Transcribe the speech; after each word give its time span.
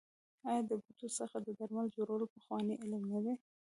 آیا 0.49 0.61
د 0.69 0.71
بوټو 0.83 1.07
څخه 1.19 1.37
د 1.41 1.47
درملو 1.59 1.93
جوړول 1.95 2.21
پخوانی 2.35 2.75
علم 2.83 3.03
نه 3.13 3.19
دی؟ 3.25 3.35